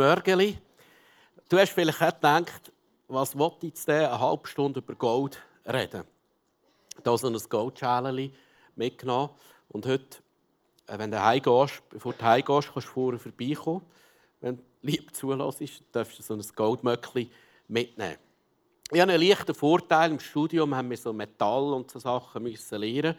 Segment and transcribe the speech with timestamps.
[0.00, 0.56] Mörgeli.
[1.50, 2.72] Du hast vielleicht auch gedacht,
[3.08, 6.04] was wollte jetzt der eine halbe Stunde über Gold reden?
[7.02, 8.32] Da so ein Goldschälchen
[8.76, 9.28] mitgenommen.
[9.68, 10.16] Und heute,
[10.86, 13.82] äh, wenn du heimgehst, bevor du heimgehst, kannst du vorher vorbeikommen.
[14.40, 17.30] Wenn du lieb zulässt, darfst du so ein Goldmöckchen
[17.68, 18.16] mitnehmen.
[18.90, 20.12] Ich habe einen leichten Vorteil.
[20.12, 23.16] Im Studium haben wir so Metall und so Sachen müssen lernen,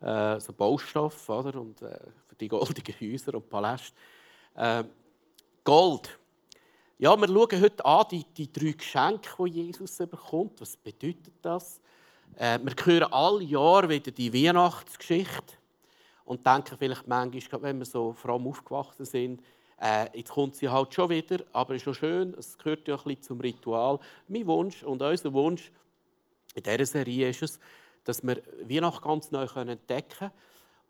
[0.00, 1.60] äh, so Baustoff, oder?
[1.60, 3.94] Und äh, für die goldigen Häuser und Paläste.
[4.56, 4.82] Äh,
[5.66, 6.16] Gold.
[6.96, 10.60] Ja, wir schauen heute an die, die drei Geschenke, die Jesus bekommt.
[10.60, 11.80] Was bedeutet das?
[12.36, 15.54] Äh, wir hören alle Jahre wieder die Weihnachtsgeschichte
[16.24, 19.42] und denken vielleicht manchmal, wenn wir so fromm aufgewachsen sind,
[19.82, 22.94] äh, jetzt kommt sie halt schon wieder, aber es ist noch schön, es gehört ja
[22.94, 23.98] ein bisschen zum Ritual.
[24.28, 25.72] Mein Wunsch und unser Wunsch
[26.54, 27.58] in dieser Serie ist es,
[28.04, 30.30] dass wir Weihnachten ganz neu entdecken können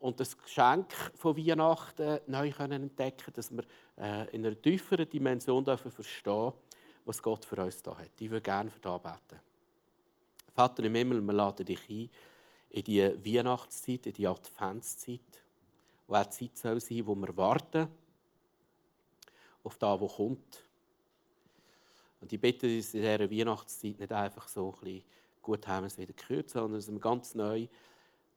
[0.01, 3.65] und das Geschenk von Weihnachten neu entdecken können, dass wir
[3.99, 6.53] äh, in einer tieferen Dimension dürfen verstehen
[7.07, 8.11] was Gott für uns da hat.
[8.21, 9.41] Ich würde gerne für das beten.
[10.53, 12.11] Vater im Himmel, wir laden dich ein
[12.71, 15.21] in die Weihnachtszeit, in die Adventszeit,
[16.09, 17.89] wo auch Zeit soll sein, wo wir warten
[19.63, 20.63] auf das, was kommt.
[22.21, 25.05] Und ich bitte uns in dieser Weihnachtszeit nicht einfach so ein bisschen
[25.43, 27.69] gut haben es wieder gehört, sondern dass wir ganz neu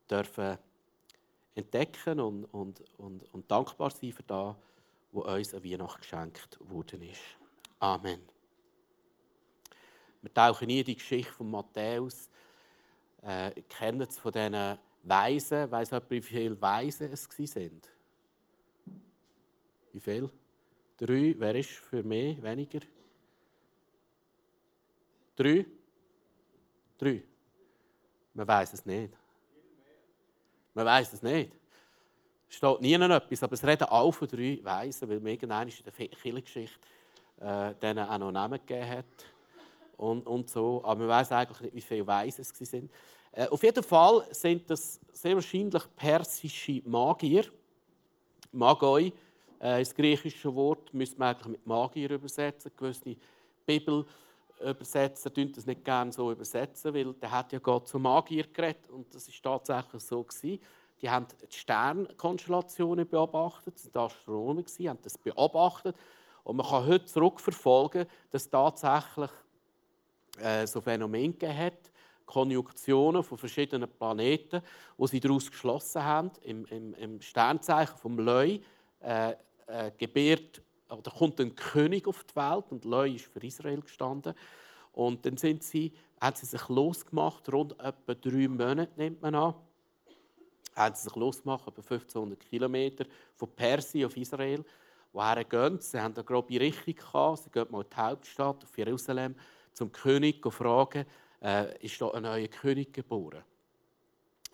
[0.10, 0.58] dürfen
[1.60, 4.56] entdecken und, und, und, und dankbar sein für das,
[5.12, 7.22] was uns an Weihnachten geschenkt worden ist.
[7.80, 8.22] Amen.
[10.22, 12.30] Wir tauchen nie die Geschichte von Matthäus.
[13.22, 15.72] Äh, kennen es von diesen Weisen.
[15.72, 17.82] Weiss jemand, wie viele Weisen es waren?
[19.94, 20.30] Wie viele?
[20.98, 21.36] Drei.
[21.38, 22.80] Wer ist für mich weniger?
[25.36, 25.66] Drei?
[26.98, 27.24] Drei.
[28.34, 29.19] Man weiß es nicht.
[30.80, 31.52] Man weiß es nicht.
[32.48, 35.74] Es steht nie etwas, aber es reden alle von drei Weisen, weil mir irgendwann in
[35.84, 36.80] der Kirchengeschichte
[37.42, 39.06] äh, denen auch noch Namen gegeben hat.
[39.98, 40.82] Und, und so.
[40.86, 42.90] Aber man weiß eigentlich nicht, wie viele Weisen es sind.
[43.34, 47.44] Äh, auf jeden Fall sind das sehr wahrscheinlich persische Magier.
[48.54, 49.08] Magoi
[49.60, 52.72] äh, das griechische Wort müsste man eigentlich mit Magier übersetzen.
[52.78, 53.18] Gewisse
[54.60, 58.90] Bibelübersetzer tun das nicht gerne so übersetzen, weil der hat ja Gott zum Magier geredet
[58.90, 60.60] und das ist tatsächlich so gewesen.
[61.02, 65.96] Die haben die Sternkonstellationen beobachtet, waren Astronomen, haben das beobachtet
[66.44, 69.32] und man kann heute zurückverfolgen, dass tatsächlich
[70.40, 71.78] äh, so Phänomene gegeben
[72.26, 74.62] Konjunktionen von verschiedenen Planeten,
[74.98, 78.60] wo sie daraus geschlossen haben, im, im, im Sternzeichen vom Leu,
[79.00, 79.34] äh,
[79.66, 84.34] äh, gebiert, oder kommt ein König auf die Welt und Leu ist für Israel gestanden.
[84.92, 89.54] Und dann sind sie, haben sie sich losgemacht, rund etwa drei Monate nimmt man an,
[90.76, 93.06] haben sie sich losgemacht, etwa 1500 Kilometer
[93.36, 94.66] von Persien auf Israel.
[95.14, 95.92] Woher gehen sie?
[95.92, 97.44] Sie haben eine grobe Richtung gehabt.
[97.44, 99.36] Sie gehen mal in die Hauptstadt, auf Jerusalem,
[99.74, 101.06] zum König fragen,
[101.42, 103.44] äh, ist da ein neuer König geboren?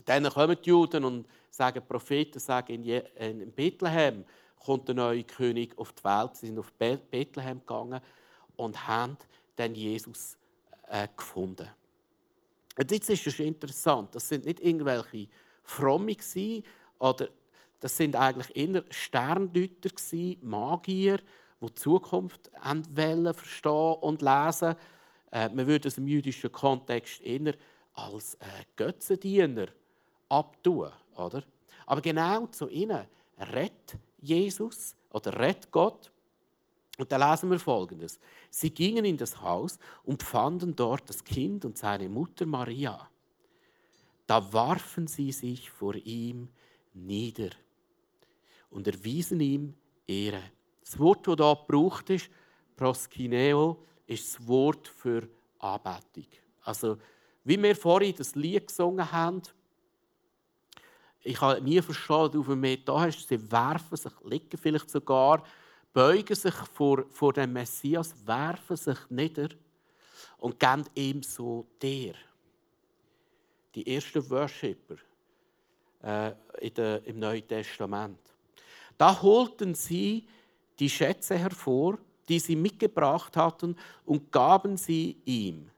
[0.03, 4.25] Dann kommen die Juden und sagen, die Propheten sagen, in Bethlehem
[4.65, 6.35] kommt der neue König auf die Welt.
[6.35, 8.01] Sie sind auf Bethlehem gegangen
[8.55, 9.17] und haben
[9.55, 10.37] dann Jesus
[10.87, 11.69] äh, gefunden.
[12.77, 15.27] Und jetzt ist es interessant, das sind nicht irgendwelche
[15.63, 16.15] Fromme
[16.99, 17.29] oder
[17.79, 19.89] das sind eigentlich eher Sterndeuter
[20.41, 21.17] Magier,
[21.61, 22.51] die die Zukunft
[22.93, 24.75] wollen, verstehen und lesen.
[25.31, 27.53] Äh, man würde es im jüdischen Kontext eher
[27.93, 28.45] als äh,
[28.75, 29.67] Götzendiener
[30.29, 31.43] abtun, oder?
[31.85, 33.05] Aber genau zu ihnen
[33.53, 36.11] redet Jesus oder redet Gott.
[36.97, 38.19] Und da lesen wir folgendes.
[38.49, 43.09] Sie gingen in das Haus und fanden dort das Kind und seine Mutter Maria.
[44.27, 46.49] Da warfen sie sich vor ihm
[46.93, 47.49] nieder
[48.69, 49.73] und erwiesen ihm
[50.07, 50.41] Ehre.
[50.81, 52.29] Das Wort, das hier gebraucht ist,
[52.75, 55.27] proskineo, ist das Wort für
[55.59, 56.27] Anbetung.
[56.63, 56.97] Also,
[57.43, 59.41] wie wir vorhin das Lied gesungen haben,
[61.25, 65.43] ich habe nie verstanden, auf dem da hast, sie werfen sich, liegen vielleicht sogar,
[65.91, 69.49] beugen sich vor, vor dem Messias, werfen sich nieder
[70.37, 72.13] und geben ihm so der.
[73.73, 74.97] Die ersten Worshipper
[76.03, 76.31] äh,
[76.61, 78.19] in der, im Neuen Testament.
[78.95, 80.27] Da holten sie
[80.77, 81.97] die Schätze hervor,
[82.29, 83.75] die sie mitgebracht hatten,
[84.05, 85.71] und gaben sie ihm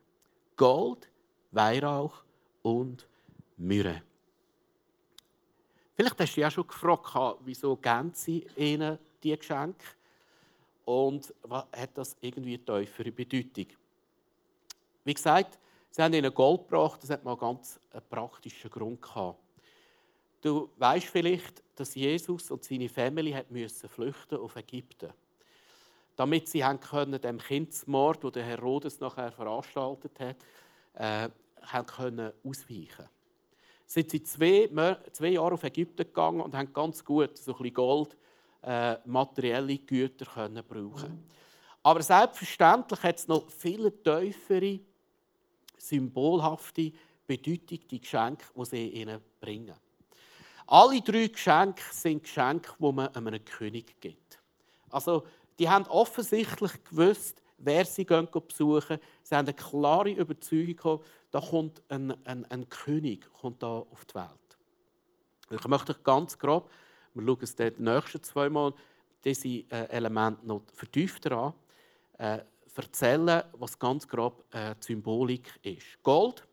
[0.57, 1.09] Gold,
[1.51, 2.21] Weihrauch
[2.63, 3.07] und
[3.55, 4.01] Myrrhe.
[5.97, 9.83] Vielleicht hast du dich ja schon gefragt, wieso geben sie ihnen diese Geschenke?
[10.85, 13.65] Und was hat das irgendwie tiefere Bedeutung?
[15.03, 15.57] Wie gesagt,
[15.89, 19.39] sie haben ihnen Gold gebracht, das hat mal ganz einen praktischen Grund gehabt.
[20.39, 23.43] Du weißt vielleicht, dass Jesus und seine Familie
[23.89, 25.11] flüchten auf Ägypten.
[26.15, 30.35] damit sie haben können, dem Kindsmord, den Herodes nachher veranstaltet hat,
[30.93, 31.29] äh,
[31.61, 33.07] haben können ausweichen.
[33.87, 34.69] Sind sie zwei,
[35.11, 38.15] zwei Jahre auf Ägypten gegangen und haben ganz gut so ein bisschen Gold,
[38.61, 41.23] äh, materielle Güter können brauchen.
[41.81, 44.81] Aber selbstverständlich hat es noch viele tiefere,
[45.77, 46.91] symbolhafte
[47.25, 49.75] Bedeutung, die Geschenke, die sie ihnen bringen.
[50.65, 54.37] Alle drei Geschenke sind Geschenke, die man einem König gibt.
[54.89, 55.25] Also,
[55.57, 58.99] die haben offensichtlich gewusst, wer sie gehen besuchen.
[59.23, 61.01] Sie haben eine klare Überzeugung,
[61.31, 64.29] da kommt ein, ein, ein König kommt da auf die Welt.
[65.49, 66.69] Ich möchte ganz grob,
[67.13, 68.73] wir schauen es die nächsten zwei Mal,
[69.23, 71.53] diese äh, Elemente noch vertiefter an,
[72.17, 72.43] äh,
[72.75, 76.01] erzählen, was ganz grob äh, Symbolik ist.
[76.03, 76.47] Gold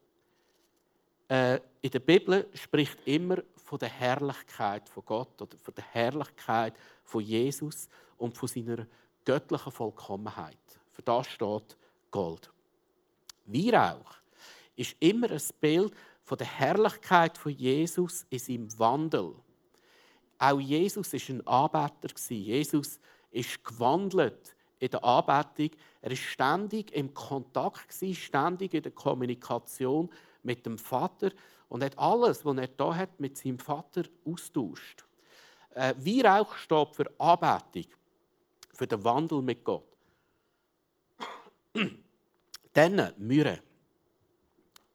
[1.28, 6.74] äh, in der Bibel spricht immer von der Herrlichkeit von Gott oder von der Herrlichkeit
[7.02, 8.86] von Jesus und von seiner
[9.24, 10.58] göttlichen Vollkommenheit.
[10.94, 11.76] Für das steht
[12.10, 12.50] Gold.
[13.46, 14.14] Weihrauch
[14.76, 15.92] ist immer ein Bild
[16.22, 19.34] von der Herrlichkeit von Jesus in seinem Wandel.
[20.38, 22.98] Auch Jesus ist ein Anbeter Jesus
[23.30, 25.76] ist gewandelt in der Anbetung.
[26.00, 30.08] Er ist ständig im Kontakt ständig in der Kommunikation
[30.42, 31.30] mit dem Vater
[31.68, 35.04] und hat alles, was er da hat, mit seinem Vater austauscht.
[35.70, 37.90] Äh, Weihrauch steht für Anbetung,
[38.72, 39.93] für den Wandel mit Gott.
[42.74, 43.62] Dann Myrrhe.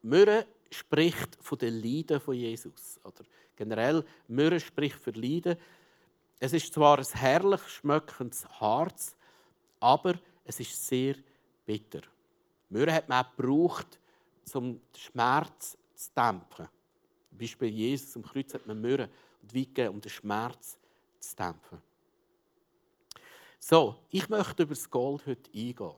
[0.01, 2.99] Myrrhe spricht von den Leiden von Jesus.
[3.03, 3.23] Oder
[3.55, 5.57] generell, Myrrhe spricht für Leiden.
[6.39, 9.15] Es ist zwar ein herrlich schmeckendes Harz,
[9.79, 11.15] aber es ist sehr
[11.65, 12.01] bitter.
[12.69, 13.99] Myrrhe hat man auch gebraucht,
[14.53, 16.67] um den Schmerz zu dämpfen.
[17.29, 19.09] Zum Beispiel Jesus am Kreuz hat man Myrrhe
[19.41, 20.77] und um den Schmerz
[21.19, 21.81] zu dämpfen.
[23.57, 25.93] So, ich möchte über das Gold heute eingehen.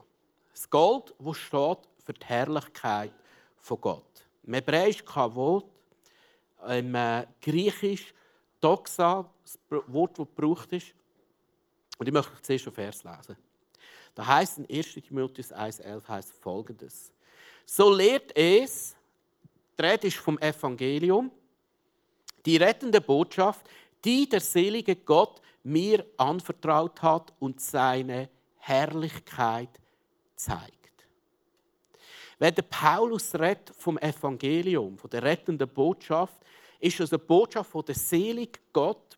[0.54, 3.14] Das Gold, das steht für die Herrlichkeit
[3.58, 4.28] von Gott.
[4.44, 5.66] Im Hebräisch Kavod,
[6.68, 8.14] im äh, Griechisch
[8.60, 10.94] Doxa, das Wort, das gebraucht ist.
[11.98, 13.38] Und ich möchte zuerst einen Vers lesen.
[14.16, 14.94] Da heißt in 1.
[14.94, 17.12] Timotheus 1,11 heißt folgendes:
[17.66, 18.96] So lehrt es,
[19.78, 21.32] die Rede ist vom Evangelium,
[22.46, 23.68] die rettende Botschaft,
[24.04, 29.70] die der selige Gott mir anvertraut hat und seine Herrlichkeit
[30.44, 31.06] zeigt.
[32.40, 36.42] Wenn der Paulus redet vom Evangelium, von der rettenden Botschaft,
[36.80, 39.18] ist es eine Botschaft, die der selige Gott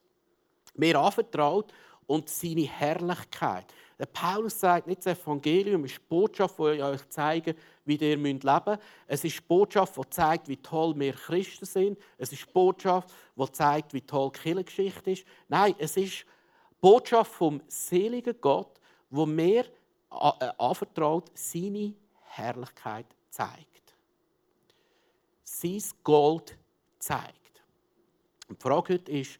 [0.75, 1.73] mir anvertraut
[2.05, 3.65] und seine Herrlichkeit.
[3.97, 8.41] Der Paulus sagt nicht, das Evangelium ist die Botschaft, die euch zeigt, wie ihr leben
[8.41, 8.79] müsst.
[9.07, 11.97] Es ist die Botschaft, die zeigt, wie toll wir Christen sind.
[12.17, 15.25] Es ist die Botschaft, die zeigt, wie toll die Kirchengeschichte ist.
[15.47, 16.25] Nein, es ist die
[16.81, 19.65] Botschaft vom seligen Gott, wo mir
[20.13, 23.95] anvertraut, seine Herrlichkeit zeigt.
[25.43, 26.57] Sein Gold
[26.99, 27.63] zeigt.
[28.47, 29.39] Und die Frage heute ist,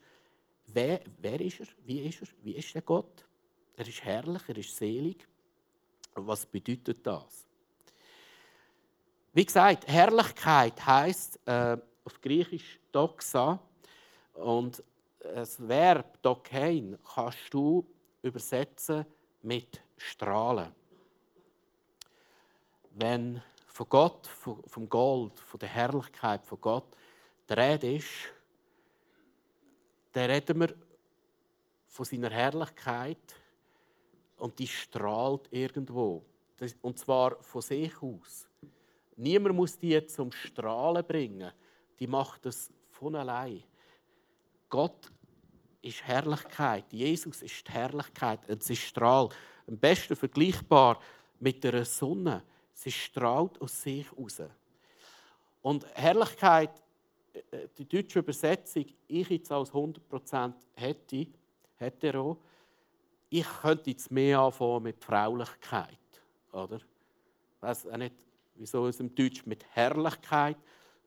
[0.68, 1.68] wer, wer ist er?
[1.86, 2.28] Wie ist er?
[2.42, 3.26] Wie ist der Gott?
[3.76, 5.28] Er ist herrlich, er ist selig.
[6.16, 7.46] was bedeutet das?
[9.34, 13.60] Wie gesagt, Herrlichkeit heißt äh, auf Griechisch doxa
[14.34, 14.84] und
[15.20, 17.86] das Verb dokein kannst du
[18.22, 19.06] übersetzen
[19.44, 20.74] mit strahlen.
[22.92, 26.96] Wenn von Gott, vom Gold, von der Herrlichkeit von Gott
[27.50, 28.34] die Rede ist,
[30.12, 30.76] dann reden wir
[31.88, 33.36] von seiner Herrlichkeit
[34.38, 36.24] und die strahlt irgendwo.
[36.82, 38.48] Und zwar von sich aus.
[39.16, 41.52] Niemand muss die zum Strahlen bringen.
[42.00, 43.64] Die macht es von allein.
[44.70, 45.12] Gott
[45.84, 46.86] ist Herrlichkeit.
[46.92, 48.50] Jesus ist die Herrlichkeit.
[48.50, 49.36] Und sie strahlt.
[49.68, 51.00] Am besten vergleichbar
[51.40, 52.44] mit der Sonne.
[52.74, 54.42] Sie strahlt aus sich raus.
[55.62, 56.82] Und Herrlichkeit,
[57.34, 62.38] äh, die deutsche Übersetzung, ich jetzt als 100% hätte, auch,
[63.30, 65.98] ich könnte jetzt mehr anfangen mit Fraulichkeit.
[66.52, 66.78] Oder?
[66.78, 68.16] Ich weiß auch nicht,
[68.56, 70.58] wieso es im Deutsch mit Herrlichkeit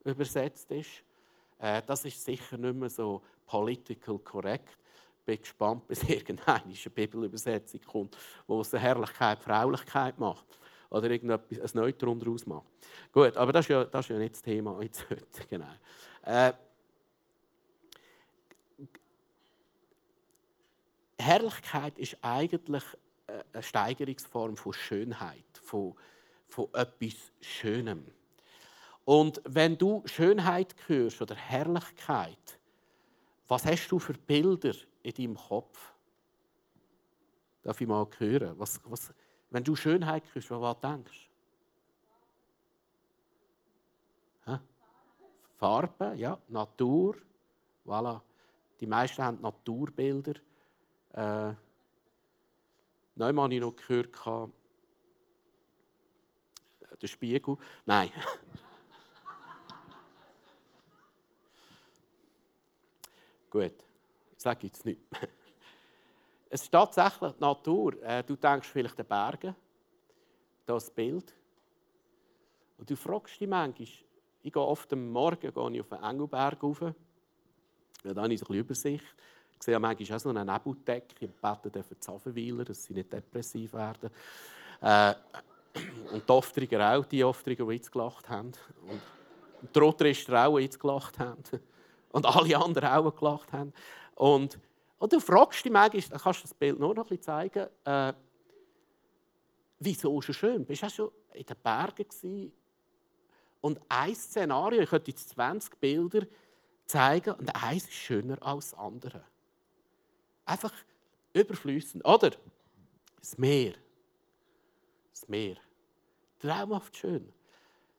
[0.04, 1.02] übersetzt ist.
[1.58, 4.78] Äh, das ist sicher nicht mehr so political correct.
[5.24, 10.46] Bin gespannt, bis irgendeine Bibelübersetzung kommt, wo es Herrlichkeit Fraulichkeit macht.
[10.90, 12.66] Oder irgendetwas, ein Neutron daraus macht.
[13.12, 15.26] Gut, aber das ist ja, das ist ja nicht das Thema jetzt heute.
[15.50, 15.66] Genau.
[16.22, 16.52] Äh,
[21.18, 22.84] Herrlichkeit ist eigentlich
[23.52, 25.94] eine Steigerungsform von Schönheit, von,
[26.48, 28.06] von etwas Schönem.
[29.06, 32.58] Und wenn du Schönheit hörst oder Herrlichkeit,
[33.46, 35.94] was hast du für Bilder in deinem Kopf?
[37.62, 38.58] Darf ich mal hören?
[38.58, 39.14] Was, was,
[39.50, 41.30] wenn du Schönheit kriegst, was denkst
[44.44, 44.58] du?
[45.56, 47.16] Farbe, ja, Natur,
[47.86, 48.20] voilà.
[48.80, 50.34] Die meisten haben Naturbilder.
[51.12, 51.54] Äh,
[53.14, 54.10] Neumann habe ich noch gehört,
[57.00, 57.56] der Spiegel.
[57.86, 58.10] Nein.
[63.56, 63.72] Gut,
[64.36, 65.00] sage ich jetzt nicht.
[66.50, 68.02] Es ist tatsächlich die Natur.
[68.02, 69.54] Äh, du denkst vielleicht an Berge,
[70.66, 71.34] das Bild.
[72.76, 73.88] Und du fragst dich manchmal,
[74.42, 76.82] ich gehe oft am Morgen gehe ich auf den Engelberg rauf.
[78.04, 79.14] Ja, da habe ich so ein bisschen Übersicht.
[79.58, 81.24] Ich sehe manchmal auch so eine Nebeldecke.
[81.24, 84.10] Ich bete für die Safenweiler, dass sie nicht depressiv werden.
[84.82, 85.14] Äh,
[86.12, 88.52] und die Oftriger auch, die Oftriger, die jetzt gelacht haben.
[88.86, 91.42] Und die Rotrister auch jetzt gelacht haben.
[92.16, 93.74] Und alle anderen auch gelacht haben.
[94.14, 94.58] Und,
[94.98, 97.66] und du fragst dich manchmal, dann kannst du das Bild nur noch ein bisschen zeigen,
[97.84, 98.14] äh,
[99.78, 100.64] wieso ist es schön?
[100.64, 102.52] Bist du auch schon in den Bergen gewesen?
[103.60, 106.26] Und ein Szenario, ich könnte jetzt 20 Bilder
[106.86, 109.22] zeigen, und eins ist schöner als das andere.
[110.46, 110.72] Einfach
[111.34, 112.02] überflüssend.
[112.06, 112.30] Oder
[113.18, 113.74] das Meer.
[115.10, 115.56] Das Meer.
[116.38, 117.30] Traumhaft schön.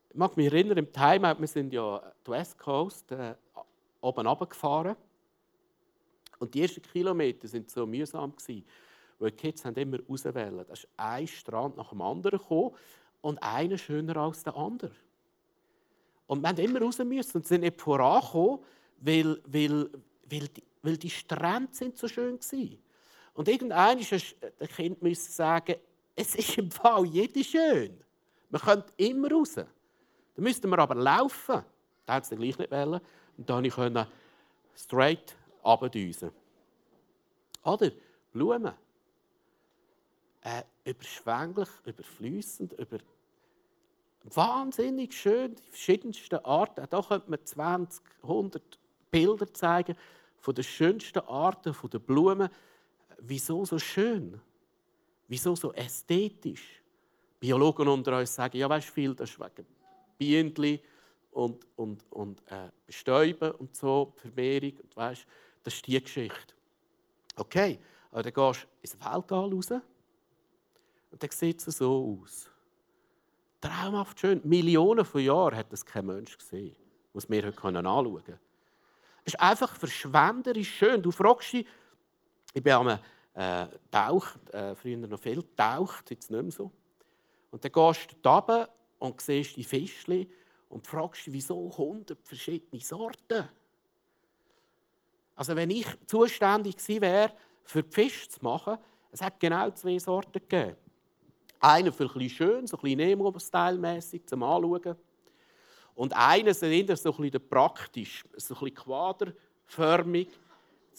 [0.10, 3.36] Ich mag mich erinnern, im Timeout, wir sind ja die West Coast äh,
[4.08, 4.96] oben runtergefahren.
[6.40, 8.66] Und die ersten Kilometer waren so mühsam, gewesen,
[9.20, 10.64] weil die Kids haben immer auswählen.
[10.68, 12.76] Da ist ein Strand nach dem anderen gekommen
[13.22, 14.92] und einer schöner als der andere.
[16.28, 18.60] Und wir haben immer raus müssen und sind nicht vorangekommen,
[19.00, 19.90] weil, weil,
[20.30, 22.78] weil, die, weil die Strände sind so schön waren.
[23.34, 25.76] Und irgendwann ist das Kind müssen sagen,
[26.16, 28.04] es ist im Fall jede schön.
[28.50, 29.54] Man könnte immer raus.
[29.54, 29.68] Dann
[30.38, 31.64] müssten wir aber laufen.
[32.06, 33.00] Das hat es dann gleich nicht wollen.
[33.38, 34.08] Und dann konnte
[34.76, 36.32] ich straight runterdüsen.
[37.64, 37.92] Oder
[38.32, 38.74] Blumen.
[40.42, 43.00] Äh, überschwänglich, überflüssend, über
[44.24, 46.86] wahnsinnig schön, die verschiedensten Arten.
[46.90, 48.80] Da könnte man 20, 100
[49.12, 49.96] Bilder zeigen
[50.40, 52.50] von den schönsten Arten der Blumen.
[53.20, 54.40] Wieso so schön?
[55.28, 56.82] Wieso so ästhetisch?
[57.40, 59.66] Biologen unter uns sagen, ja, weißt du viel, das ist wegen
[60.18, 60.78] Bienen
[61.38, 65.24] und, und, und äh, Bestäuben und so, Vermehrung, und weißt,
[65.62, 66.56] das ist die Geschichte.
[67.36, 67.78] Okay,
[68.10, 72.50] aber dann gehst du ins Weltall raus und dann sieht es so aus.
[73.62, 74.42] Traumhaft schön.
[74.46, 76.76] Millionen von Jahren hat das kein Mensch gesehen,
[77.14, 78.40] was wir heute anschauen können.
[79.24, 81.04] Es ist einfach verschwenderisch schön.
[81.04, 81.68] Du fragst dich,
[82.52, 82.88] ich bin am
[83.36, 86.72] äh, taucht, äh, früher noch viel taucht, jetzt nicht mehr so.
[87.52, 90.28] Und dann gehst du runter und siehst die Fischchen
[90.70, 93.48] und fragst dich, wieso 100 verschiedene Sorten?
[95.36, 97.32] Also wenn ich zuständig gewesen wäre,
[97.64, 98.78] für die Fische zu machen,
[99.12, 100.76] es hat genau zwei Sorten gegeben.
[101.60, 104.96] Einen für ein bisschen schön, so ein bisschen Nemo-Style-mässig zum Anschauen.
[105.96, 110.30] Und einen so ein bisschen praktisch, so ein bisschen quaderförmig,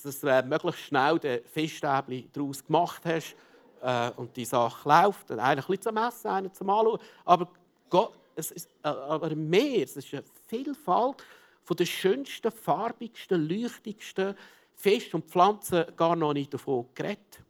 [0.03, 3.37] dass du möglichst schnell den Fischstäbchen daraus gemacht hast
[3.81, 5.31] äh, und die Sache läuft.
[5.31, 7.01] Einen ein zum Essen, einen zum Anschauen.
[7.25, 7.49] Aber,
[7.89, 11.23] Gott, es ist, äh, aber mehr, es ist eine Vielfalt
[11.63, 14.35] von den schönsten, farbigsten, leuchtigsten
[14.75, 17.43] Fischen und Pflanzen gar noch nicht davon geredet.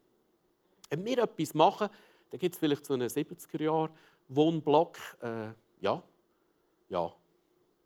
[0.89, 1.89] Wenn wir etwas machen,
[2.31, 3.91] dann gibt es vielleicht so einen 70er Jahr
[4.29, 4.97] Wohnblock.
[5.21, 6.03] Äh, ja,
[6.89, 7.13] ja.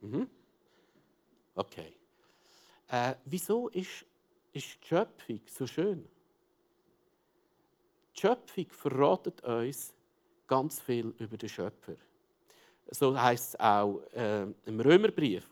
[0.00, 0.28] Mhm.
[1.54, 1.92] Okay.
[2.88, 4.06] Äh, wieso ist
[4.52, 6.06] ist die Schöpfung so schön.
[8.14, 9.94] Die Schöpfung verratet uns
[10.46, 11.96] ganz viel über den Schöpfer.
[12.90, 15.48] So heißt es auch äh, im Römerbrief,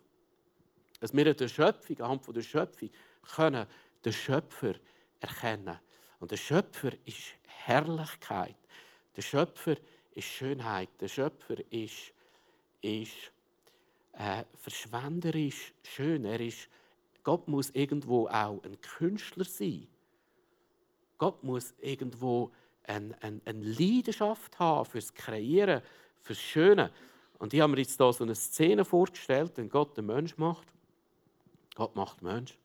[1.01, 2.91] dass wir der Schöpfung, anhand der Schöpfung,
[3.35, 3.67] können
[4.05, 4.75] den Schöpfer
[5.21, 5.79] erkennen.
[6.19, 8.57] Und der Schöpfer ist Herrlichkeit.
[9.17, 9.77] Der Schöpfer
[10.13, 10.89] ist Schönheit.
[11.01, 12.13] Der Schöpfer ist,
[12.83, 13.33] ist
[14.13, 16.25] äh, verschwenderisch schön.
[16.25, 16.69] Er ist
[17.23, 19.87] Gott muss irgendwo auch ein Künstler sein.
[21.19, 22.51] Gott muss irgendwo
[22.85, 25.83] eine, eine, eine Leidenschaft haben fürs Kreieren,
[26.23, 26.91] fürs Schöne.
[27.41, 30.69] Und ich habe mir jetzt hier so eine Szene vorgestellt, wenn Gott den Mensch macht.
[31.75, 32.59] Gott macht den Mensch.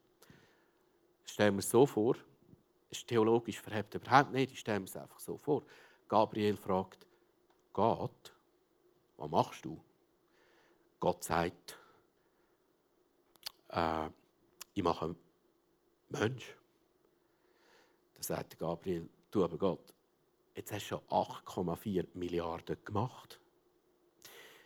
[1.23, 2.17] Stellen wir es so vor.
[2.89, 4.51] Ist theologisch verhebt überhaupt nicht.
[4.51, 5.63] Ich stelle mir es einfach so vor.
[6.09, 7.07] Gabriel fragt,
[7.71, 8.33] Gott,
[9.15, 9.79] was machst du?
[10.99, 11.79] Gott sagt,
[13.69, 14.09] äh,
[14.73, 15.15] ich mache einen
[16.09, 16.53] Mensch.
[18.15, 19.93] Da sagt Gabriel, du aber Gott,
[20.53, 23.39] jetzt hast du schon 8,4 Milliarden gemacht.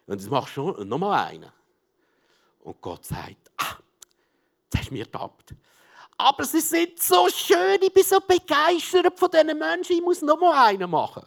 [0.10, 1.51] Und jetzt machst du noch mal einen.
[2.62, 3.78] Und Gott sagt, ah,
[4.63, 5.54] jetzt hast du mir getappt.
[6.18, 10.39] Aber sie sind so schön, ich bin so begeistert von diesen Menschen, ich muss noch
[10.39, 11.24] mal einen machen.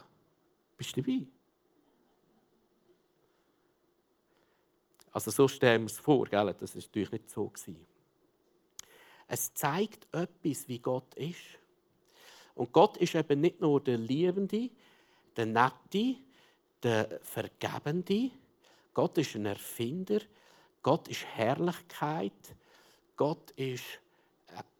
[0.75, 1.25] Bist du dabei?
[5.13, 6.53] Also so stellen wir es vor, gell?
[6.59, 7.53] das war natürlich nicht so.
[9.29, 11.39] Es zeigt etwas, wie Gott ist.
[12.53, 14.69] Und Gott ist eben nicht nur der Liebende,
[15.37, 16.17] der Nette,
[16.83, 18.31] der Vergebende.
[18.93, 20.19] Gott ist ein Erfinder.
[20.81, 22.55] Gott ist Herrlichkeit.
[23.15, 23.83] Gott ist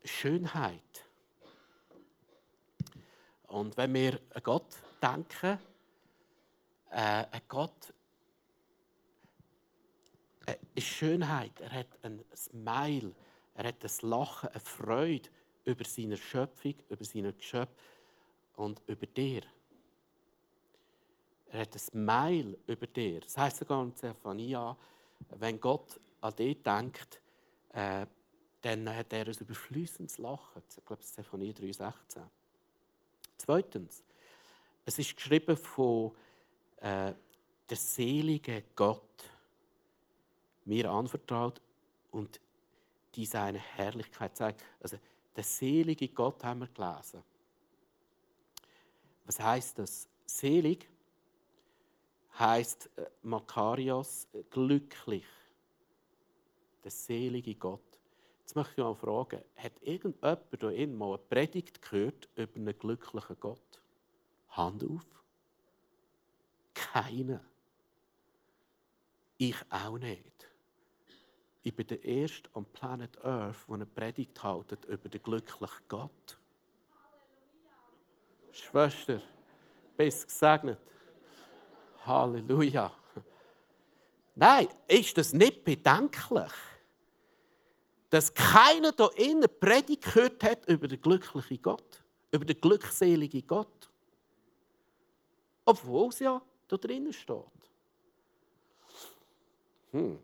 [0.04, 1.06] Schönheit.
[3.48, 5.60] Und wenn wir an Gott denken,
[6.90, 7.94] äh, an Gott
[10.46, 11.60] äh, ist Schönheit.
[11.62, 13.14] Er hat ein Smile,
[13.56, 15.30] er hat ein Lachen, eine Freude
[15.66, 17.76] über seine Schöpfung, über seine Geschöpfe
[18.56, 19.44] und über dir.
[21.54, 23.22] Er hat ein Smile über dir.
[23.22, 24.76] Das heißt sogar in Zephania,
[25.38, 27.22] wenn Gott an dich denkt,
[27.74, 28.08] äh,
[28.62, 30.64] dann hat er ein überflüssendes Lachen.
[30.68, 32.22] Ich glaube, Zephania 3,16.
[33.38, 34.04] Zweitens,
[34.84, 36.14] es ist geschrieben von
[36.78, 37.14] äh,
[37.70, 39.30] der selige Gott
[40.66, 41.62] mir anvertraut
[42.10, 42.40] und
[43.14, 44.64] die seine Herrlichkeit zeigt.
[44.80, 44.98] Also
[45.36, 47.22] der selige Gott haben wir gelesen.
[49.26, 50.08] Was heißt das?
[50.26, 50.90] Selig
[52.40, 55.26] heißt äh, Makarios äh, glücklich.
[56.84, 57.82] Der selige Gott.
[58.42, 62.78] Jetzt möchte ich mal fragen, hat irgendjemand hier innen mal eine Predigt gehört über einen
[62.78, 63.82] glücklichen Gott?
[64.50, 65.06] Hand auf.
[66.74, 67.40] Keiner.
[69.38, 70.50] Ich auch nicht.
[71.64, 76.38] Ich bin der Erste am Planet Earth, der eine Predigt hält über den glücklichen Gott.
[78.52, 79.22] Schwester,
[79.96, 80.80] bist gesegnet.
[82.06, 82.92] Halleluja.
[84.36, 86.52] Nein, ist das nicht bedenklich?
[88.14, 93.90] dass keiner da innen Predigt gehört hat über den glücklichen Gott, über den glückseligen Gott.
[95.66, 97.44] Obwohl es ja da drinnen steht.
[99.94, 100.20] Hm.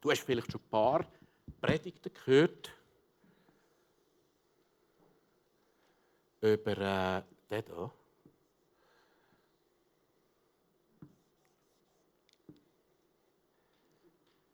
[0.00, 1.06] Du hast vielleicht schon ein paar
[1.60, 2.72] Predigten gehört
[6.40, 7.92] über äh, den hier.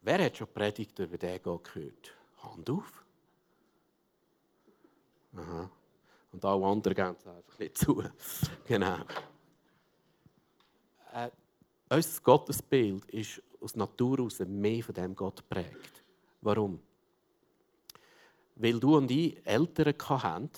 [0.06, 2.14] Wer hat schon Predigt über den gehört?
[2.44, 3.04] Hand auf.
[5.34, 5.68] Aha.
[6.30, 8.04] Und alle anderen gehen es einfach nicht zu.
[8.68, 8.98] genau.
[11.12, 11.28] Äh,
[11.88, 16.04] unser Gottesbild ist aus Natur aus mehr von dem Gott prägt.
[16.40, 16.78] Warum?
[18.54, 20.50] Weil du und ich Eltern hatten.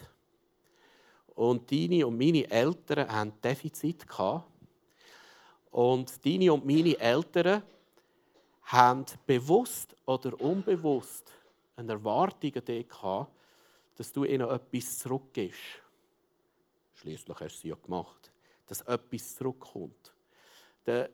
[1.37, 4.04] Und deine und meine Eltern hatten Defizit.
[5.70, 7.62] Und deine und meine Eltern
[8.68, 11.33] haben bewusst oder unbewusst
[11.76, 13.33] eine Erwartung an dich gehabt,
[13.96, 15.83] dass du ihnen etwas zurückgibst.
[16.94, 18.31] Schließlich hast du sie ja gemacht,
[18.66, 20.12] dass etwas zurückkommt.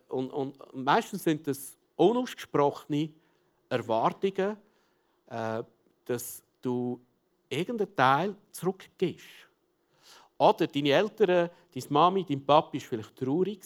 [0.09, 3.11] Und, und meistens sind das unausgesprochene
[3.69, 4.57] Erwartungen,
[5.29, 5.63] äh,
[6.05, 7.01] dass du
[7.49, 9.27] irgendeinen Teil zurückgibst.
[10.39, 13.63] Oder deine Eltern, deine Mami, dein Papi war vielleicht traurig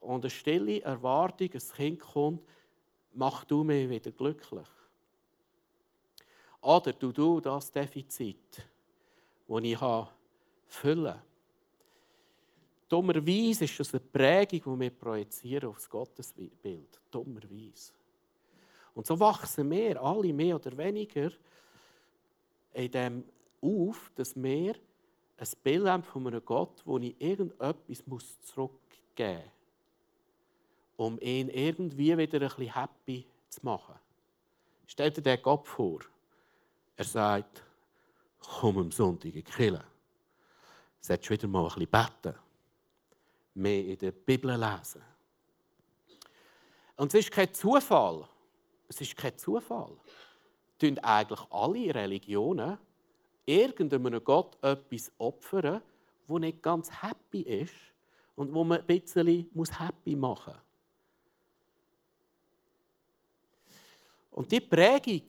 [0.00, 2.42] und eine stille Erwartung, ein Kind kommt,
[3.16, 4.68] mach du mich wieder glücklich.
[6.60, 8.66] Oder du du das Defizit,
[9.48, 10.10] das ich habe,
[10.66, 11.20] füllen.
[12.88, 17.00] Dummerweise ist das eine Prägung, die wir projizieren auf das Gottesbild.
[17.10, 17.92] Dummerweise.
[18.94, 21.30] Und so wachsen wir alle mehr oder weniger
[22.72, 23.24] in dem
[23.60, 24.74] auf, dass wir
[25.38, 29.55] ein Bild haben von einem Gott, wo ich irgendetwas zurückgeben muss
[30.96, 33.94] um ihn irgendwie wieder ein bisschen happy zu machen.
[34.86, 36.00] Stell dir den Gott vor.
[36.96, 37.62] Er sagt,
[38.40, 39.84] komm am Sonntag in die Kirche.
[41.00, 42.38] Solltest wieder mal ein bisschen beten.
[43.54, 45.02] Mehr in der Bibel lesen.
[46.96, 48.28] Und es ist kein Zufall.
[48.88, 49.96] Es ist kein Zufall.
[50.78, 52.78] Tun eigentlich alle Religionen
[53.46, 55.80] irgendeinem Gott etwas opfern,
[56.26, 57.74] wo nicht ganz happy ist
[58.34, 60.65] und wo man ein bisschen happy machen muss.
[64.36, 65.22] Und die Prägung,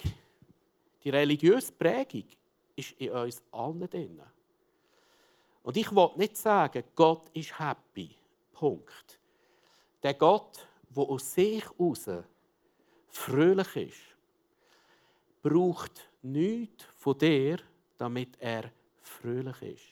[1.02, 2.26] die religiöse Prägung,
[2.76, 4.22] ist in uns allen drin.
[5.64, 8.14] Und ich will nicht sagen, Gott ist happy.
[8.52, 9.18] Punkt.
[10.04, 12.10] Der Gott, der aus sich heraus
[13.08, 14.18] fröhlich ist,
[15.42, 17.60] braucht nichts von dir,
[17.98, 18.70] damit er
[19.02, 19.86] fröhlich ist.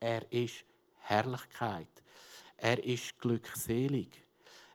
[0.00, 0.64] Er ist
[0.98, 2.02] Herrlichkeit.
[2.56, 4.08] Er ist glückselig.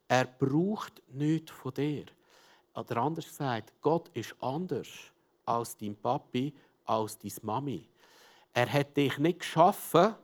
[0.07, 2.05] Er braucht nichts von dir.
[2.73, 4.87] Oder anders gesagt, Gott ist anders
[5.45, 6.53] als dein Papi,
[6.85, 7.89] als deine Mami.
[8.53, 10.15] Er hat dich nicht geschaffen,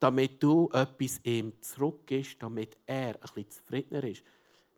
[0.00, 4.22] damit du etwas ihm zurückgibst, damit er ein bisschen zufriedener ist.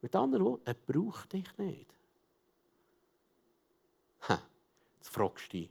[0.03, 1.95] Mit anderen Worten, er braucht dich nicht.
[4.29, 4.43] Ha,
[4.97, 5.71] jetzt fragst du dich,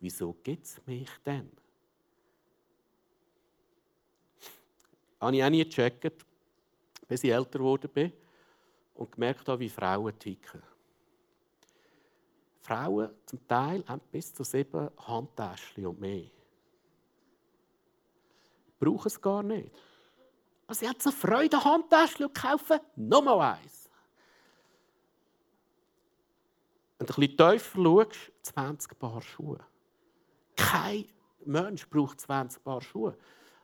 [0.00, 1.50] wieso gibt es mich denn?
[5.20, 6.26] Habe ich auch nie gecheckt,
[7.08, 8.12] bis ich älter geworden bin
[9.02, 10.62] und gemerkt habe, wie Frauen ticken.
[12.60, 16.30] Frauen zum Teil haben bis zu sieben Handtäschchen und mehr.
[18.78, 19.72] Brauchen es gar nicht.
[20.66, 23.90] Aber sie haben so Freude, Handtäschchen und kaufen nochmal eins.
[26.98, 29.60] Wenn du ein bisschen tiefer schaust, 20 Paar Schuhe.
[30.54, 31.06] Kein
[31.44, 33.18] Mensch braucht 20 Paar Schuhe.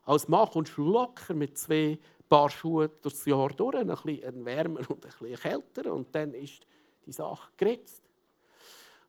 [0.05, 4.81] Als Mann kommst du locker mit zwei Paar Schuhe durchs Jahr durch, ein bisschen wärmer
[4.88, 6.67] und ein bisschen kälter, und dann ist
[7.07, 8.03] die Sache geritzt.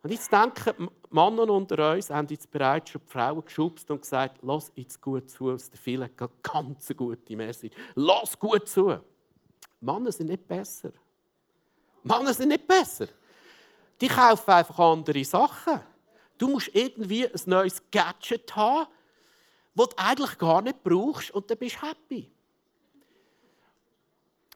[0.01, 4.37] Und jetzt denken Männer unter uns haben jetzt bereits schon die Frauen geschubst und gesagt,
[4.41, 6.09] lass jetzt gut zu, aus der vielen
[6.41, 7.75] ganz gute Message.
[7.95, 8.97] Lass gut zu.
[9.81, 10.91] Männer sind nicht besser.
[12.03, 13.07] Männer sind nicht besser.
[13.99, 15.81] Die kaufen einfach andere Sachen.
[16.37, 18.89] Du musst irgendwie ein neues Gadget haben,
[19.75, 22.31] das du eigentlich gar nicht brauchst und dann bist du happy.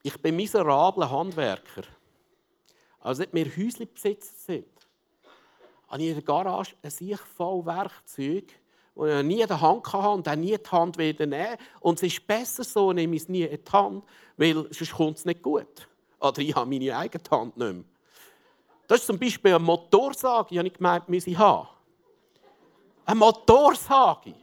[0.04, 1.84] Ich bin miserabler Handwerker.
[3.00, 4.66] Also nicht mehr Häuslebesitzer sind
[5.94, 8.46] habe ich in der Garage ein sich voll Werkzeug,
[8.96, 12.02] das ich nie in der Hand hatte und auch nie die Hand wieder nehmen Und
[12.02, 14.04] es ist besser so, nehme ich es nie in die Hand,
[14.36, 15.88] weil sonst kommt es nicht gut.
[16.20, 17.84] Oder ich habe meine eigene Hand nicht mehr.
[18.88, 21.68] Das ist zum Beispiel eine Motorsage, die ich gemeint, wir sie haben.
[23.06, 24.34] Eine Motorsage.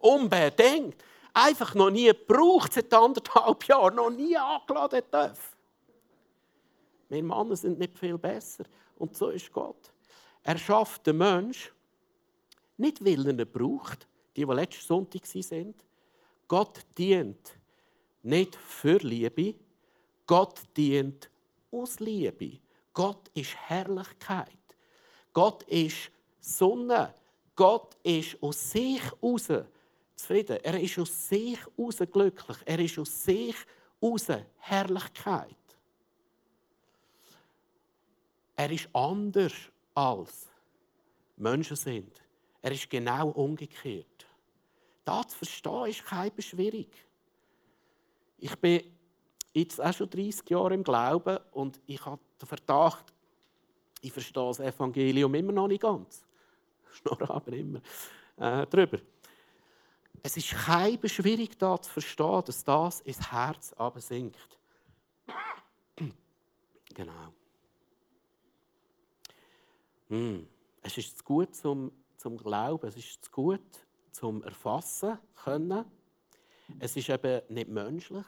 [0.00, 0.96] Unbedingt.
[1.32, 5.56] Einfach noch nie gebraucht, seit anderthalb Jahren, noch nie angeladen dürfen.
[7.08, 8.64] Wir Männer sind nicht viel besser.
[8.96, 9.92] Und so ist Gott.
[10.42, 11.72] Er schafft den Mensch
[12.76, 15.74] nicht, weil er ihn braucht, die, die letzten Sonntag sind.
[16.48, 17.56] Gott dient
[18.22, 19.54] nicht für Liebe,
[20.26, 21.30] Gott dient
[21.70, 22.60] aus Liebe.
[22.92, 24.48] Gott ist Herrlichkeit.
[25.32, 27.14] Gott ist Sonne.
[27.56, 29.48] Gott ist aus sich heraus
[30.20, 30.58] zufrieden.
[30.62, 32.56] Er ist aus sich heraus glücklich.
[32.64, 33.56] Er ist aus sich
[34.00, 34.26] heraus
[34.58, 35.56] Herrlichkeit.
[38.56, 39.52] Er ist anders
[39.94, 40.48] als
[41.36, 42.20] Menschen sind.
[42.62, 44.26] Er ist genau umgekehrt.
[45.04, 46.90] Das zu verstehen ist kein schwierig.
[48.38, 48.82] Ich bin
[49.52, 53.12] jetzt auch schon 30 Jahre im Glauben und ich habe den Verdacht,
[54.00, 56.22] ich verstehe das Evangelium immer noch nicht ganz.
[56.92, 57.80] Schnorre aber immer
[58.36, 58.98] äh, drüber.
[60.22, 64.58] Es ist kein schwierig, da zu verstehen, dass das ins Herz sinkt.
[66.94, 67.32] genau.
[70.08, 70.46] Mm.
[70.82, 73.60] Es ist zu gut zum, zum Glauben, es ist zu gut
[74.12, 75.84] zum Erfassen können.
[76.78, 78.24] Es ist eben nicht menschlich,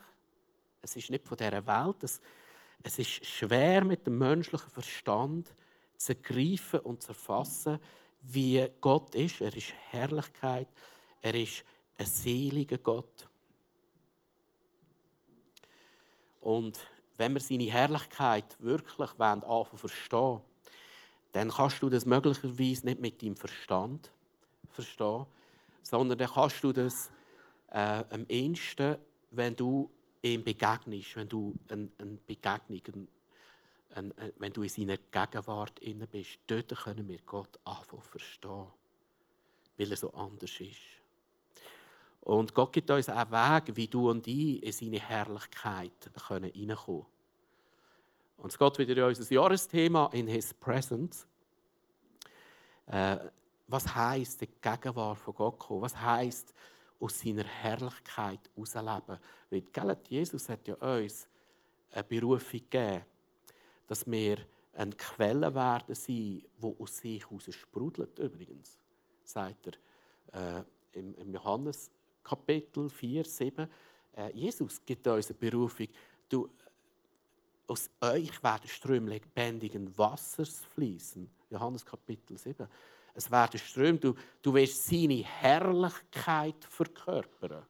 [0.80, 2.02] es ist nicht von dieser Welt.
[2.02, 2.20] Es,
[2.82, 5.54] es ist schwer mit dem menschlichen Verstand
[5.96, 7.78] zu greifen und zu erfassen,
[8.22, 9.40] wie Gott ist.
[9.40, 10.68] Er ist Herrlichkeit,
[11.20, 11.64] er ist
[11.98, 13.28] ein seliger Gott.
[16.40, 16.78] Und
[17.16, 20.40] wenn wir seine Herrlichkeit wirklich anfangen zu verstehen,
[21.32, 24.10] dann kannst du das möglicherweise nicht mit deinem Verstand
[24.70, 25.26] verstehen,
[25.82, 27.10] sondern dann kannst du das
[27.70, 28.96] äh, am ehesten,
[29.30, 29.90] wenn du
[30.22, 33.08] ihm begegnest, wenn du eine, eine Begegnung,
[33.94, 38.66] ein, ein, wenn du in seiner Gegenwart bist, dort können wir Gott anfangen verstehen,
[39.76, 41.01] weil er so anders ist.
[42.22, 47.06] Und Gott gibt uns auch Wege, wie du und ich in seine Herrlichkeit hineinkommen können.
[48.36, 51.26] Und es geht wieder in unser Jahresthema in His Presence.
[52.86, 53.18] Äh,
[53.66, 55.82] was heißt die Gegenwart von Gott kommen?
[55.82, 56.54] Was heißt
[57.00, 59.18] aus seiner Herrlichkeit ausleben?
[59.50, 61.26] Weil gell, Jesus hat ja uns
[61.90, 63.04] eine Berufung gegeben,
[63.88, 64.38] dass wir
[64.74, 66.46] eine Quelle werden sein, die
[66.78, 68.78] aus sich heraus sprudelt übrigens,
[69.24, 69.76] sagt
[70.32, 71.90] er äh, im, im Johannes
[72.22, 73.68] Kapitel 4, 7.
[74.16, 75.88] Äh, Jesus gibt uns eine Berufung.
[76.28, 76.48] Du,
[77.66, 81.28] aus euch werden Ströme lebendigen Wassers fließen.
[81.50, 82.68] Johannes Kapitel 7.
[83.14, 87.62] Es werden Ströme, du, du wirst seine Herrlichkeit verkörpern.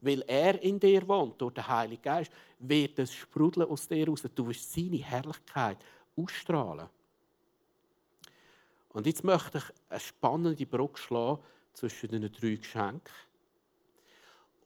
[0.00, 4.22] Weil er in dir wohnt, durch den Heiligen Geist, wird es sprudeln aus dir raus.
[4.34, 5.78] Du wirst seine Herrlichkeit
[6.16, 6.88] ausstrahlen.
[8.90, 11.42] Und jetzt möchte ich eine spannende Brücke schlagen
[11.72, 13.12] zwischen den drei Geschenken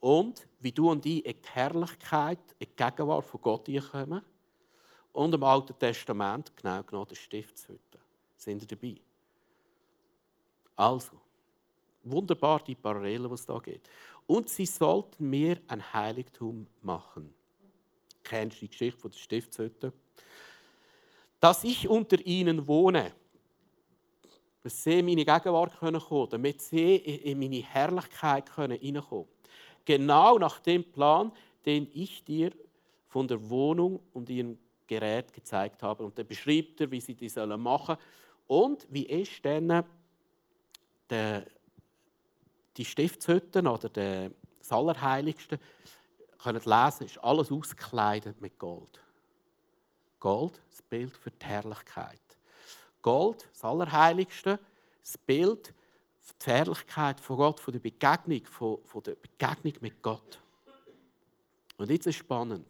[0.00, 4.22] und wie du und ich in die Herrlichkeit, in die Gegenwart von Gott kommen
[5.12, 7.98] und im Alten Testament, genau genommen der Stiftshütte.
[8.36, 9.00] Sind ihr dabei?
[10.76, 11.20] Also,
[12.04, 13.88] wunderbar die Parallele, was da geht.
[14.26, 17.32] Und sie sollten mir ein Heiligtum machen.
[18.22, 19.92] Kennst du die Geschichte von der Stiftshütte?
[21.40, 23.12] Dass ich unter ihnen wohne,
[24.66, 29.28] dass sie in meine Gegenwart kommen können, damit sie in meine Herrlichkeit hineinkommen können.
[29.84, 31.30] Genau nach dem Plan,
[31.64, 32.50] den ich dir
[33.06, 36.04] von der Wohnung und ihrem Gerät gezeigt habe.
[36.04, 37.98] Und dann beschreibt er, wie sie die machen sollen.
[38.48, 39.84] Und wie ist dann
[41.10, 41.46] der,
[42.76, 45.60] die Stiftshütten oder der, das Allerheiligste,
[46.42, 49.00] können lesen, ist alles ausgekleidet mit Gold.
[50.18, 52.25] Gold, das Bild für die Herrlichkeit.
[53.06, 54.58] Gold, das Allerheiligste,
[55.00, 55.72] das Bild
[56.44, 60.40] die Herrlichkeit von Gott, von der Begegnung, von, von der Begegnung mit Gott.
[61.76, 62.66] Und jetzt ist spannend.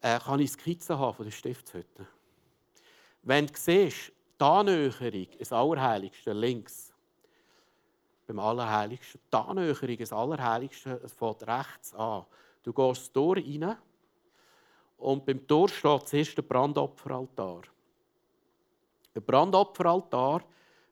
[0.00, 2.06] Äh, kann ich Skizze haben von der Stiftshütte?
[3.24, 6.94] Wenn du siehst, die Annäherung, das Allerheiligste links,
[8.26, 12.24] beim Allerheiligsten, die Annäherung, das Allerheiligste, es fängt rechts an.
[12.62, 13.76] Du gehst das Tor rein
[14.96, 17.64] und beim Tor steht zuerst der Brandopferaltar.
[19.18, 20.44] Der Brandopferaltar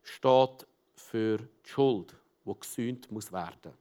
[0.02, 2.12] steht für die Schuld,
[2.44, 3.72] die gesühnt muss werden.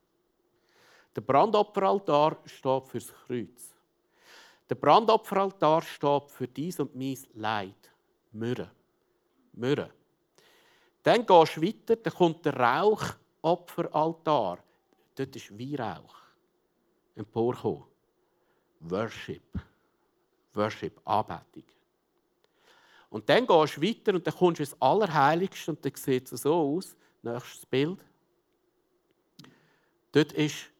[1.16, 3.74] Der Brandopferaltar steht für das Kreuz.
[4.70, 7.90] Der Brandopferaltar steht für dies und mein Leid,
[8.30, 8.70] Mürre.
[9.54, 9.90] Mürre.
[11.02, 14.60] Dann gehst du weiter, dann kommt der Rauchopferaltar.
[15.16, 16.18] Dort ist Weihrauch
[17.16, 17.82] emporgekommen.
[18.78, 19.42] Worship.
[20.54, 21.75] Worship, Anbetung.
[23.10, 26.42] Und dann gehst du weiter und dann kommst du ins Allerheiligste und dann sieht es
[26.42, 26.96] so aus.
[27.22, 28.04] Nächstes Bild.
[30.12, 30.70] Dort ist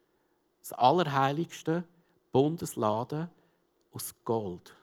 [0.60, 1.84] das Allerheiligste
[2.32, 3.28] Bundesladen
[3.92, 4.74] aus Gold.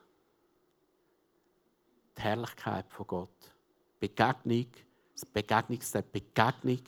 [2.16, 3.54] Die Herrlichkeit von Gott.
[4.00, 4.66] Begegnung,
[5.12, 6.80] das Begegnungszeit, Begegnung,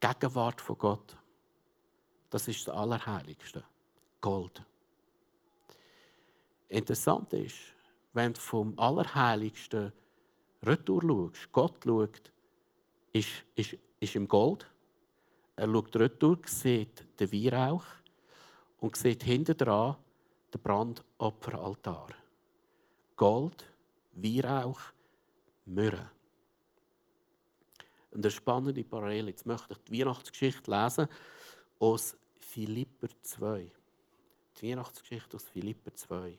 [0.00, 1.16] Gegenwart von Gott.
[2.30, 3.64] Das ist das Allerheiligste.
[4.20, 4.62] Gold.
[6.68, 7.56] Interessant ist,
[8.12, 9.92] wenn du vom Allerheiligsten
[10.62, 12.32] retour schaust, Gott schaut,
[13.12, 14.66] ist, ist, ist im Gold.
[15.56, 17.84] Er schaut retour, sieht den Weihrauch
[18.78, 19.96] und sieht hinter dran
[20.52, 22.08] den Brandopferaltar.
[23.16, 23.64] Gold,
[24.12, 24.80] Weihrauch,
[25.66, 26.10] Myrrhe.
[28.12, 29.30] Eine spannende Parallele.
[29.30, 31.06] Jetzt möchte ich die Weihnachtsgeschichte lesen
[31.78, 33.70] aus Philipper 2.
[34.60, 36.38] Die Weihnachtsgeschichte aus Philipper 2.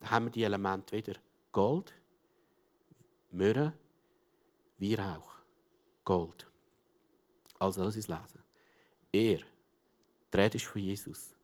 [0.00, 1.14] Da haben wir die Elemente wieder.
[1.50, 1.94] Gold,
[3.32, 3.72] Myrrhe,
[4.78, 5.32] Weihrauch,
[6.04, 6.46] Gold.
[7.58, 8.42] Also lass uns lesen.
[9.10, 9.38] Er,
[10.32, 11.34] die Rede ist von Jesus,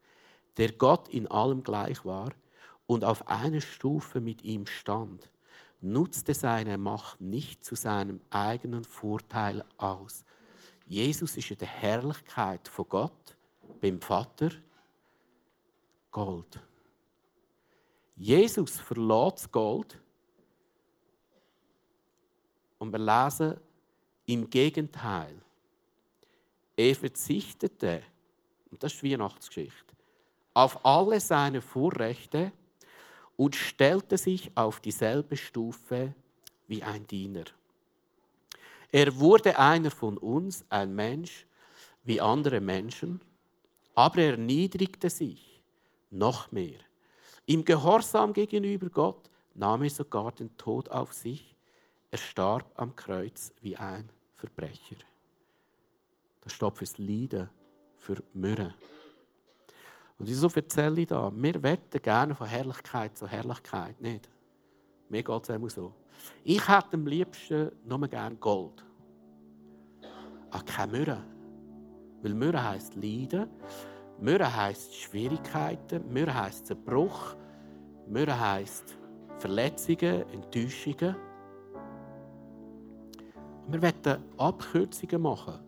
[0.57, 2.31] der Gott in allem gleich war
[2.87, 5.31] und auf einer Stufe mit ihm stand,
[5.81, 10.25] nutzte seine Macht nicht zu seinem eigenen Vorteil aus.
[10.87, 13.37] Jesus ist in der Herrlichkeit von Gott,
[13.81, 14.51] beim Vater,
[16.11, 16.61] Gold.
[18.17, 20.01] Jesus verlässt das Gold
[22.79, 23.57] und wir lesen
[24.27, 25.35] im Gegenteil.
[26.77, 28.03] Er verzichtete,
[28.71, 29.95] und das ist die Weihnachtsgeschichte,
[30.55, 32.53] auf alle seine Vorrechte
[33.37, 36.15] und stellte sich auf dieselbe Stufe
[36.67, 37.45] wie ein Diener.
[38.91, 41.47] Er wurde einer von uns, ein Mensch
[42.05, 43.21] wie andere Menschen,
[43.95, 45.61] aber er erniedrigte sich
[46.11, 46.79] noch mehr.
[47.47, 51.55] Im Gehorsam gegenüber Gott nahm er sogar den Tod auf sich.
[52.11, 54.97] Er starb am Kreuz wie ein Verbrecher.
[56.41, 57.51] Das steht fürs Leiden,
[57.97, 58.75] für Mürre.
[60.19, 61.31] Und wieso erzähle ich da?
[61.35, 64.29] Wir wetten gerne von Herrlichkeit zu Herrlichkeit, nicht?
[65.09, 65.93] Mir geht es immer so.
[66.45, 68.85] Ich hätte am liebsten nur gerne Gold.
[70.51, 71.25] Aber keine Mürre.
[72.23, 73.49] Weil Mürre heisst Leiden.
[74.19, 76.11] Mürre heisst Schwierigkeiten.
[76.13, 77.37] Mürre heisst Zerbruch.
[78.09, 78.97] Mürre heisst
[79.39, 81.28] Verletzungen, Enttäuschungen.
[83.71, 85.59] Wir wollen Abkürzungen machen.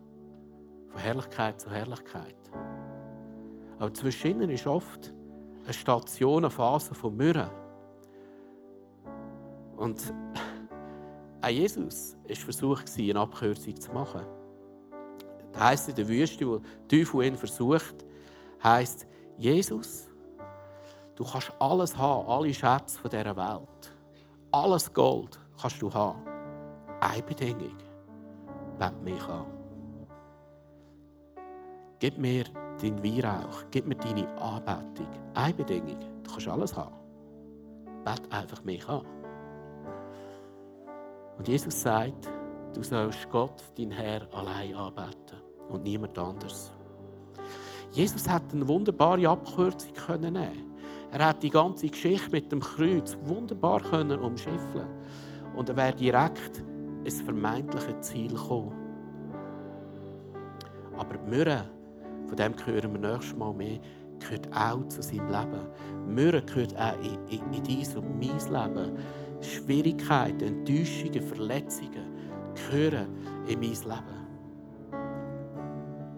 [0.89, 2.35] Von Herrlichkeit zu Herrlichkeit.
[3.79, 5.13] Aber zwischen ihnen ist oft
[5.63, 7.49] eine Station, eine Phase von Mürren.
[9.77, 10.13] Und
[11.41, 14.21] auch Jesus war versucht, eine Abkürzung zu machen.
[15.53, 18.05] Das heisst in der Wüste, wo der Teufel ihn versucht,
[18.63, 20.07] heisst, Jesus,
[21.15, 23.93] du kannst alles haben, alle Schätze dieser Welt.
[24.51, 26.21] Alles Gold kannst du haben.
[26.99, 27.75] Eine Bedingung,
[28.81, 29.45] wend mich an.
[31.99, 32.43] Gib mir
[32.81, 35.07] dein Weihrauch, gib mir deine Anbetung.
[35.33, 36.95] Eine Bedingung, du kannst alles haben.
[38.03, 39.05] Bet einfach mich an.
[41.37, 42.27] Und Jesus sagt,
[42.73, 45.37] Du sollst Gott, dein Herr, allein anbeten
[45.69, 46.71] und niemand anders.
[47.91, 50.73] Jesus hat eine wunderbare Abkürzung können nehmen.
[51.11, 54.87] Er hat die ganze Geschichte mit dem Kreuz wunderbar können umschiffeln
[55.53, 56.63] und er wäre direkt
[57.03, 58.73] ins vermeintliche Ziel gekommen.
[60.97, 61.65] Aber die Mürre,
[62.27, 63.79] von dem hören wir nächstes Mal mehr,
[64.19, 66.13] gehört auch zu seinem Leben.
[66.13, 68.97] Mürre gehört auch in, in, in dein und mein Leben.
[69.41, 72.05] Schwierigkeiten, Enttäuschungen, Verletzungen
[72.53, 73.07] gehören
[73.47, 74.21] in mein Leben.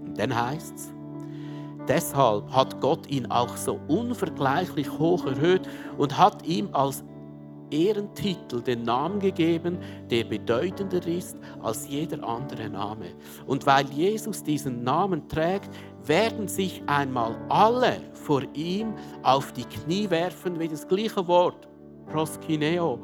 [0.05, 0.93] Und dann heißt es,
[1.87, 5.67] Deshalb hat Gott ihn auch so unvergleichlich hoch erhöht
[5.97, 7.03] und hat ihm als
[7.73, 13.07] Ehrentitel den Namen gegeben, der bedeutender ist als jeder andere Name.
[13.47, 15.69] Und weil Jesus diesen Namen trägt,
[16.05, 21.67] werden sich einmal alle vor ihm auf die Knie werfen, wie das gleiche Wort,
[22.11, 22.99] proskineo,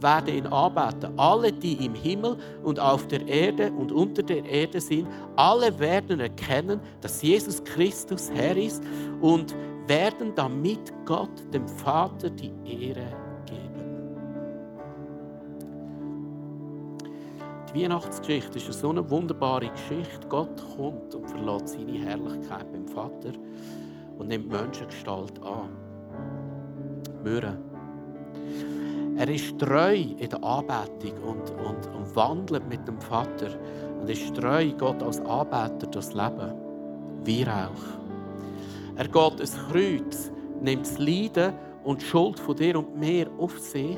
[0.00, 1.18] werde ihn anbeten.
[1.18, 6.20] Alle, die im Himmel und auf der Erde und unter der Erde sind, alle werden
[6.20, 8.82] erkennen, dass Jesus Christus Herr ist
[9.20, 9.54] und
[9.86, 13.21] werden damit Gott, dem Vater, die Ehre
[17.74, 20.26] Die Weihnachtsgeschichte ist so eine wunderbare Geschichte.
[20.28, 23.32] Gott kommt und verlässt seine Herrlichkeit beim Vater
[24.18, 25.70] und nimmt Menschengestalt an.
[27.24, 27.56] Möhren.
[29.16, 33.48] Er ist treu in der Anbetung und, und, und wandelt mit dem Vater
[34.00, 36.52] und ist treu Gott als Anbeter das Leben.
[37.24, 38.96] Wir auch.
[38.96, 40.30] Er geht ins Kreuz,
[40.60, 41.54] nimmt das Leiden
[41.84, 43.96] und die Schuld von dir und mir auf sich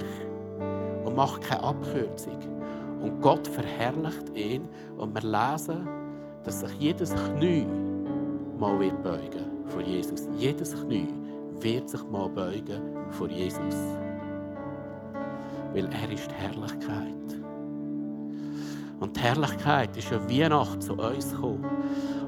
[1.04, 2.53] und macht keine Abkürzung.
[3.04, 5.86] Und Gott verherrlicht ihn und wir lesen,
[6.42, 7.66] dass sich jedes Knie
[8.58, 10.28] mal wird beugen vor Jesus.
[10.36, 11.08] Jedes Knie
[11.60, 13.76] wird sich mal beugen vor Jesus
[15.74, 17.42] weil er ist die Herrlichkeit.
[19.00, 21.66] Und die Herrlichkeit ist ja Weihnacht zu uns gekommen.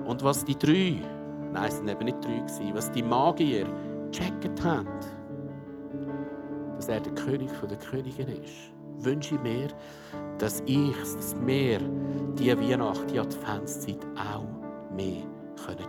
[0.05, 1.01] Und was die drei,
[1.53, 3.67] nein, es waren eben nicht drei, was die Magier
[4.11, 4.89] gecheckt haben,
[6.77, 9.69] dass er der König der Königin ist, wünsche ich mir,
[10.39, 11.81] dass ich, dass wir
[12.39, 14.47] diese Weihnacht, die Adventszeit auch
[14.95, 15.23] mehr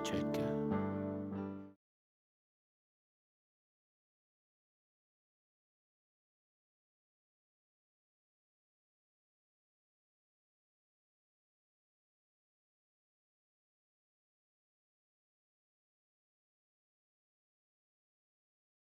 [0.04, 0.57] checken können.